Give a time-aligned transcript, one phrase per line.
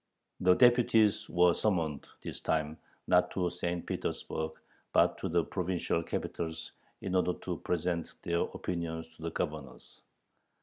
[0.39, 3.85] The deputies were summoned this time, not to St.
[3.85, 4.53] Petersburg,
[4.93, 10.01] but to the provincial capitals in order to present their opinions to the governors.